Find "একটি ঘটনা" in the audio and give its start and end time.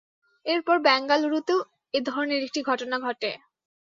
2.43-2.97